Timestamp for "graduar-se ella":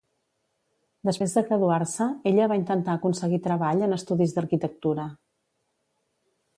1.49-2.49